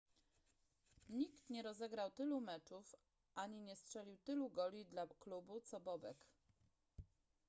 [1.09, 2.95] nikt nie rozegrał tylu meczów
[3.35, 6.27] ani nie strzelił tylu goli dla klubu co bobek